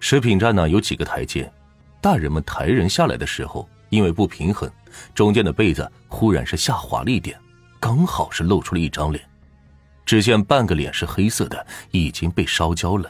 [0.00, 1.50] 食品站呢有几个台阶，
[2.00, 4.68] 大人们抬人下来的时候，因为不平衡，
[5.14, 7.38] 中间的被子忽然是下滑了一点，
[7.78, 9.22] 刚好是露出了一张脸。
[10.06, 13.08] 只见半个脸是黑色的，已经被烧焦了，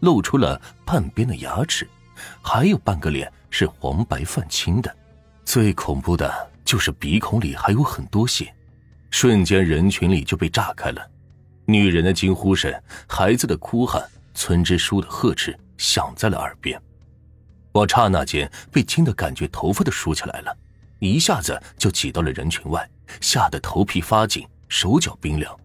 [0.00, 1.86] 露出了半边的牙齿，
[2.42, 4.92] 还有半个脸是黄白泛青的。
[5.44, 8.52] 最恐怖的就是鼻孔里还有很多血，
[9.10, 11.06] 瞬间人群里就被炸开了。
[11.66, 12.72] 女人的惊呼声，
[13.06, 14.02] 孩子的哭喊，
[14.34, 16.80] 村支书的呵斥响在了耳边。
[17.72, 20.54] 我刹那间被惊得感觉头发都竖起来了，
[20.98, 22.86] 一下子就挤到了人群外，
[23.20, 25.58] 吓得头皮发紧，手脚冰凉。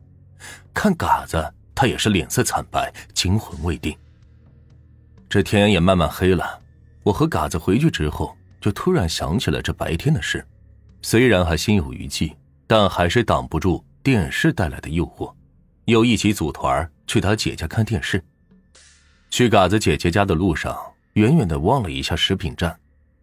[0.73, 3.95] 看嘎子，他也是脸色惨白，惊魂未定。
[5.27, 6.61] 这天也慢慢黑了，
[7.03, 10.45] 我和嘎子回去之后，就突然想起了这白天的事，
[11.01, 12.33] 虽然还心有余悸，
[12.67, 15.33] 但还是挡不住电视带来的诱惑。
[15.85, 18.23] 又一起组团去他姐家看电视。
[19.35, 20.73] 去嘎子姐姐家的路上，
[21.15, 22.73] 远远的望了一下食品站，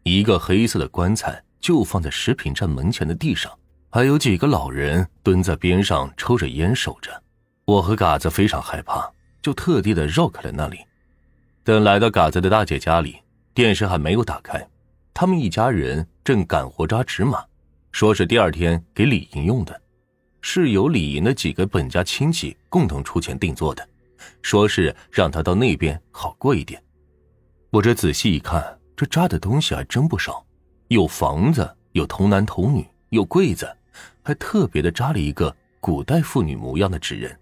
[0.03, 3.51] 一个黑色的棺材就放在食品站门前的地上，
[3.89, 7.11] 还有几个老人蹲在边上抽着烟守着。
[7.65, 10.81] 我和嘎子非常害怕，就特地的绕开了那里。
[11.65, 13.17] 等来到嘎子的大姐家里，
[13.55, 14.69] 电视还没有打开，
[15.15, 17.43] 他们一家人正赶活扎纸马，
[17.91, 19.81] 说是第二天给李莹用的。
[20.43, 23.89] 是由李莹的几个本家亲戚共同出钱定做的，
[24.43, 26.83] 说是让他到那边好过一点。
[27.71, 30.45] 我这仔细一看，这扎的东西还真不少，
[30.89, 33.71] 有房子，有童男童女，有柜子，
[34.23, 37.35] 还特别的扎了一个古代妇女模样的纸人。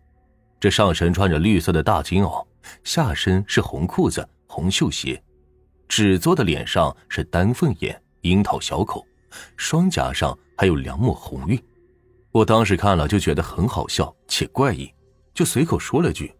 [0.59, 2.47] 这上身穿着绿色的大金袄，
[2.85, 5.21] 下身是红裤子、红绣鞋，
[5.89, 9.05] 纸做的脸上是丹凤眼、樱桃小口，
[9.57, 11.61] 双颊上还有两抹红晕。
[12.31, 14.89] 我当时看了就觉得很好笑且怪异，
[15.35, 16.33] 就随口说了句：“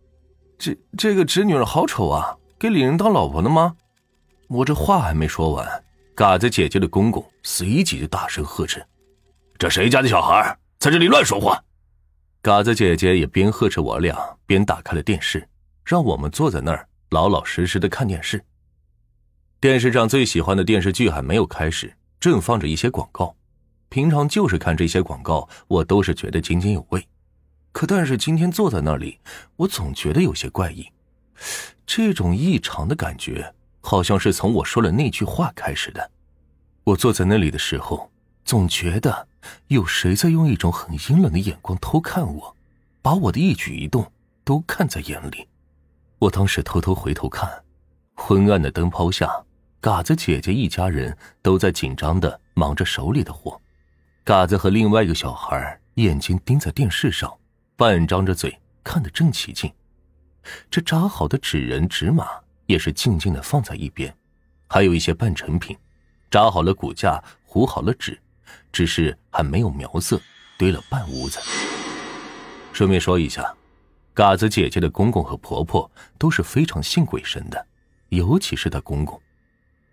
[0.61, 3.75] 这这个侄女儿好丑啊，给李人当老婆的吗？”
[4.47, 8.85] 我这话还没说完，嘎子姐姐的公公随即就大声呵斥
[9.57, 11.59] ：“这谁家的小孩在这里乱说话？”
[12.43, 15.49] 嘎子姐姐也边呵斥我俩，边打开了电视，
[15.83, 18.45] 让我们坐在那儿老老实实的看电视。
[19.61, 23.35] 电视上最喜欢的电视剧还没有开始，正放着一些广告。
[23.89, 27.07] 平常就是看这些广告，我都是觉得津津有味。
[27.73, 29.19] 可但是今天坐在那里，
[29.57, 30.87] 我总觉得有些怪异。
[31.87, 36.11] 这种异常的感觉，好像是从我说了那句话开始的。
[36.85, 38.11] 我坐在那里的时候，
[38.45, 39.29] 总觉得
[39.69, 42.57] 有谁在用一种很阴冷的眼光偷看我，
[43.01, 44.11] 把我的一举一动
[44.45, 45.47] 都看在眼里。
[46.19, 47.49] 我当时偷偷回头看，
[48.15, 49.31] 昏暗的灯泡下，
[49.81, 53.59] 嘎子姐姐一家人都在紧张的忙着手里的活。
[54.25, 57.33] 嘎子和另外一个小孩眼睛盯在电视上，
[57.81, 58.55] 半张着嘴
[58.85, 59.73] 看得正起劲。
[60.71, 62.29] 这扎好的纸人纸马
[62.67, 64.15] 也是静静的放在一边，
[64.69, 65.75] 还有一些半成品，
[66.31, 68.21] 扎好了骨架，糊好了纸，
[68.71, 70.21] 只是还没有描色，
[70.59, 71.41] 堆了半屋子。
[72.75, 73.51] 顺便说一下，
[74.13, 77.67] 嘎子姐姐的公公和婆婆都是非常信鬼神的，
[78.11, 79.19] 尤其是她公公，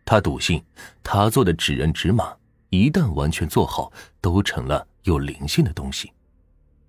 [0.04, 0.62] 他笃信
[1.02, 2.36] 他做的纸人纸马。
[2.70, 6.12] 一旦完全做好，都成了有灵性的东西。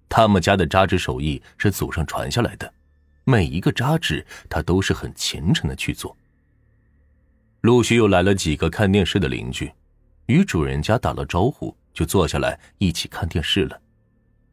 [0.08, 2.72] 他们家的扎纸手艺是祖上传下来的，
[3.24, 6.16] 每一个扎纸他都是很虔诚的去做。
[7.60, 9.72] 陆续又来了几个看电视的邻居，
[10.26, 13.80] 与主人家打了招呼，就坐下来一起看电视了。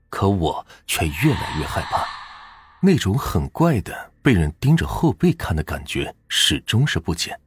[0.10, 2.06] 可我却越来越害怕，
[2.82, 7.40] 那种很怪的被人盯着后背看的感觉始终是不减。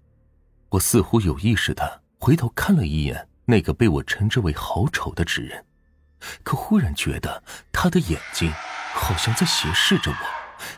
[0.70, 3.26] 我似乎有意识的回头看了一眼。
[3.50, 5.64] 那个被我称之为好丑的纸人，
[6.42, 7.42] 可忽然觉得
[7.72, 8.52] 他的眼睛
[8.94, 10.16] 好像在斜视着我，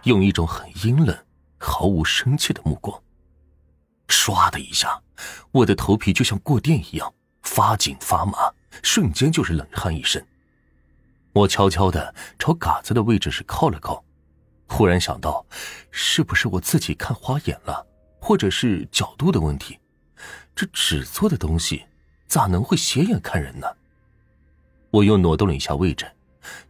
[0.05, 1.25] 用一种很阴冷、
[1.59, 3.03] 毫无生气的目光。
[4.09, 5.03] 唰的一下，
[5.53, 7.13] 我的头皮就像过电一样
[7.43, 8.53] 发紧发麻，
[8.83, 10.27] 瞬间就是冷汗一身。
[11.33, 14.05] 我悄悄的朝嘎子的位置是靠了靠，
[14.67, 15.47] 忽然想到，
[15.91, 17.87] 是不是我自己看花眼了，
[18.21, 19.79] 或者是角度的问题？
[20.55, 21.87] 这纸做的东西。
[22.27, 23.67] 咋能会斜眼看人呢？
[24.91, 26.11] 我又挪动了一下位置，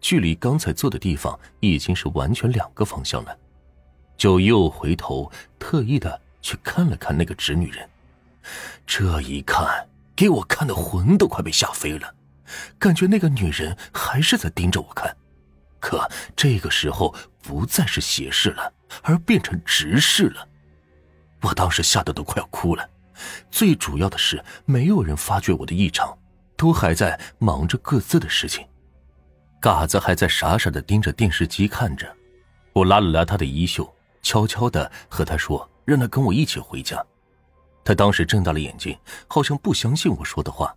[0.01, 3.37] 距离刚才坐的地方已经是完全两个方向了，
[4.17, 7.89] 就又回头特意的去看了看那个直女人。
[8.87, 12.15] 这一看，给我看的魂都快被吓飞了，
[12.79, 15.17] 感觉那个女人还是在盯着我看，
[15.79, 20.47] 可这个时候不再是斜视了，而变成直视了。
[21.43, 22.87] 我当时吓得都快要哭了。
[23.51, 26.17] 最主要的是，没有人发觉我的异常，
[26.61, 28.63] 都还在忙着各自的事情。
[29.63, 32.07] 嘎子还在傻傻的盯着电视机看着。
[32.75, 33.91] 我拉了拉他的衣袖，
[34.21, 37.03] 悄悄的和他说：“让他跟我一起回家。”
[37.83, 38.95] 他当时睁大了眼睛，
[39.27, 40.77] 好像不相信我说的话，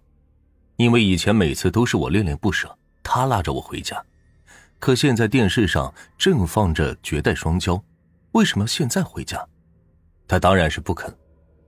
[0.77, 4.01] 因为以前每次都是我恋恋不舍，他拉着我回家，
[4.79, 7.74] 可现在电视上正放着《绝代双骄》，
[8.31, 9.45] 为什么现在回家？
[10.29, 11.13] 他当然是不肯，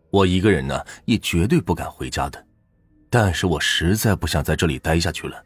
[0.10, 2.45] 我一个人呢也绝对不敢回家的，
[3.18, 5.42] 但是我实在不想在这里待下去了。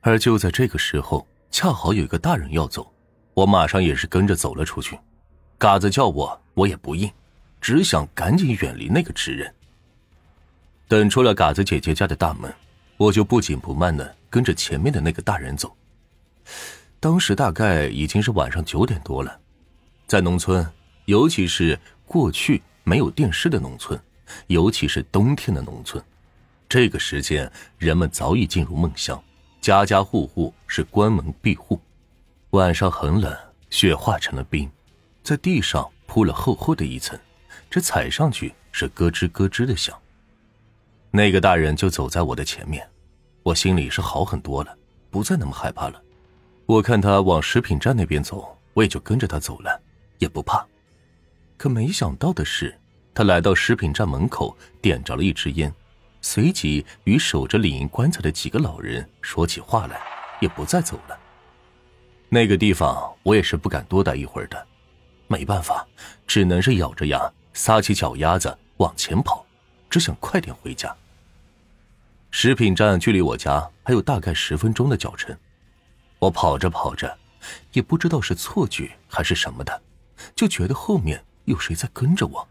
[0.00, 2.92] 而就在这个时候，恰好有一个大人要走，
[3.34, 4.98] 我马上也是跟着走了出去。
[5.56, 7.08] 嘎子叫我，我也不应。
[7.60, 9.54] 只想赶紧远离那个直人。
[10.88, 12.52] 等出了嘎子姐姐家的大门，
[12.96, 15.72] 我就不紧不慢的跟着前面的那个大人走。
[16.98, 19.38] 当时大概已经是晚上九点多了，
[20.08, 20.68] 在农村，
[21.04, 23.96] 尤其是过去没有电视的农村，
[24.48, 26.04] 尤其是冬天的农村，
[26.74, 27.48] 这个时间
[27.78, 29.22] 人们早已进入梦乡，
[29.60, 31.80] 家家户户是关门闭户。
[32.50, 33.32] 晚上很冷，
[33.70, 34.68] 雪化成了冰，
[35.22, 37.16] 在地上铺了厚厚的一层。
[37.70, 39.96] 这踩上去是咯吱咯吱的响。
[41.12, 42.84] 那个大人就走在我的前面，
[43.44, 44.76] 我心里是好很多了，
[45.12, 46.02] 不再那么害怕了。
[46.66, 49.80] 我看他往食品站那边走，我也就跟着他走了，
[50.18, 50.66] 也不怕。
[51.56, 52.76] 可没想到的是，
[53.14, 55.72] 他来到食品站门口，点着了一支烟，
[56.24, 60.00] 随即与守着礼仪棺材的几个老人说起话来，
[60.40, 61.20] 也不再走了。
[62.30, 64.66] 那个地方我也是不敢多待一会儿的，
[65.28, 65.86] 没办法，
[66.26, 67.30] 只能是咬着牙。
[67.52, 69.44] 撒起脚丫子往前跑，
[69.90, 70.96] 只想快点回家。
[72.30, 75.36] 食品站距离我家还有大概十分钟的脚程，
[76.18, 77.16] 我跑着跑着，
[77.74, 79.82] 也不知道是错觉还是什么的，
[80.34, 82.48] 就觉得后面有谁在跟着我，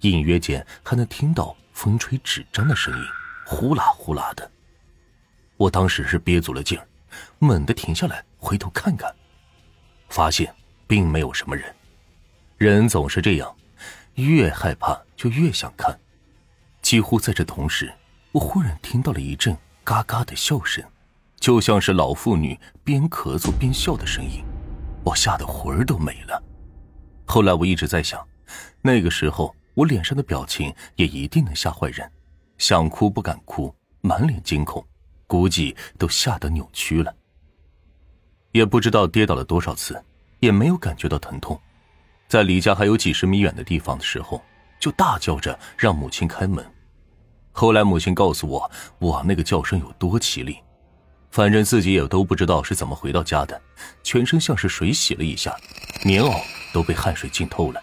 [0.00, 3.02] 隐约间还能听到风吹纸张的声音，
[3.46, 4.50] 呼啦呼啦的。
[5.56, 6.86] 我当时是憋足了劲儿，
[7.38, 9.10] 猛地停下来回头看看，
[10.10, 10.54] 发现
[10.86, 11.74] 并没有什么人。
[12.58, 13.56] 人总是这样。
[14.16, 15.98] 越害怕就越想看，
[16.82, 17.90] 几乎在这同时，
[18.32, 20.84] 我忽然听到了一阵嘎嘎的笑声，
[21.36, 24.44] 就像是老妇女边咳嗽边笑的声音，
[25.02, 26.42] 我吓得魂儿都没了。
[27.24, 28.22] 后来我一直在想，
[28.82, 32.10] 那个时候我脸上的表情也一定能吓坏人，
[32.58, 34.84] 想哭不敢哭，满脸惊恐，
[35.26, 37.14] 估计都吓得扭曲了。
[38.52, 40.02] 也不知道跌倒了多少次，
[40.40, 41.58] 也没有感觉到疼痛。
[42.26, 44.42] 在离家还有几十米远的地方的时候，
[44.78, 46.64] 就大叫着让母亲开门。
[47.52, 50.58] 后来母亲告诉我，我那个叫声有多凄厉，
[51.30, 53.60] 反正自己也都不知道是怎么回到家的，
[54.02, 55.56] 全身像是水洗了一下，
[56.04, 56.40] 棉袄
[56.72, 57.82] 都被汗水浸透了。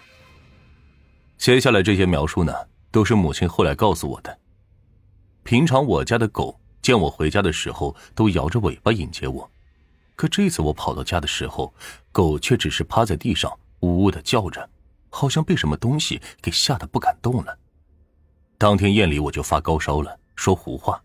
[1.38, 2.52] 接下来这些描述呢，
[2.90, 4.38] 都是母亲后来告诉我的。
[5.44, 9.48] 平常我家的狗见我回家的时候都摇着尾巴迎接我，
[10.16, 11.72] 可这次我跑到家的时候，
[12.10, 13.50] 狗却只是趴在地上。
[13.80, 14.68] 呜呜的叫着，
[15.08, 17.56] 好像被什么东西给吓得不敢动了。
[18.58, 21.00] 当天夜里我就发高烧了，说胡话，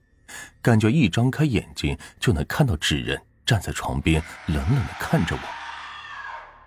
[0.60, 5.42] 感觉一张开眼睛就能看到纸人站在床边，冷冷的看着我。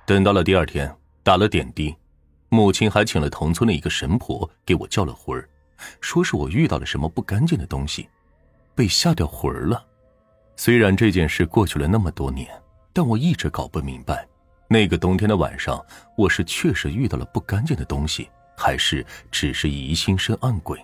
[0.07, 1.93] 等到了第二天，打了点滴，
[2.49, 5.49] 母亲还请了同村的一个神婆给我叫了魂儿，
[6.01, 8.09] 说是我遇到了什么不干净的东西，
[8.75, 9.85] 被吓掉魂儿了。
[10.57, 12.49] 虽然这件事过去了那么多年，
[12.93, 14.27] 但我一直搞不明白。
[14.69, 15.85] 那个冬天的晚上，
[16.17, 20.83] 我是确实遇到了不干净的东西，还是只是疑心生暗鬼？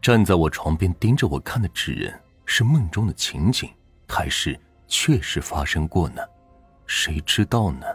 [0.00, 3.68] 站在我床边盯着我看的纸人，是梦中的情景，
[4.06, 6.22] 还是确实发生过呢？
[6.86, 7.86] 谁知道呢？